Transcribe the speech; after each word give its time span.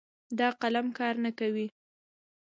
دا 0.39 0.47
قلم 0.61 0.87
کار 0.97 1.15
نه 1.23 1.31
کوي 1.39 1.67